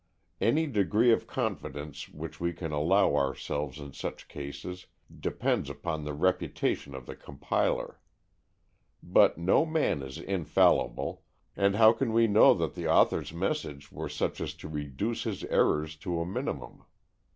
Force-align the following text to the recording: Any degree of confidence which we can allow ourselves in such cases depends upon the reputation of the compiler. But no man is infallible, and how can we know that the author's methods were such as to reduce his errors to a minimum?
Any 0.41 0.65
degree 0.65 1.11
of 1.11 1.27
confidence 1.27 2.09
which 2.09 2.39
we 2.39 2.53
can 2.53 2.71
allow 2.71 3.15
ourselves 3.15 3.77
in 3.77 3.93
such 3.93 4.27
cases 4.27 4.87
depends 5.15 5.69
upon 5.69 6.03
the 6.05 6.13
reputation 6.15 6.95
of 6.95 7.05
the 7.05 7.15
compiler. 7.15 7.99
But 9.03 9.37
no 9.37 9.63
man 9.63 10.01
is 10.01 10.17
infallible, 10.17 11.21
and 11.55 11.75
how 11.75 11.93
can 11.93 12.13
we 12.13 12.25
know 12.25 12.55
that 12.55 12.73
the 12.73 12.87
author's 12.87 13.31
methods 13.31 13.91
were 13.91 14.09
such 14.09 14.41
as 14.41 14.55
to 14.55 14.67
reduce 14.67 15.21
his 15.25 15.43
errors 15.43 15.95
to 15.97 16.19
a 16.19 16.25
minimum? 16.25 16.83